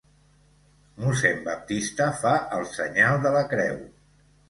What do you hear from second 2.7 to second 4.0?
senyal de la creu.